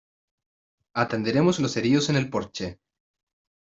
Atenderemos 0.95 1.59
los 1.59 1.77
heridos 1.77 2.09
en 2.09 2.15
el 2.15 2.27
porche. 2.31 2.79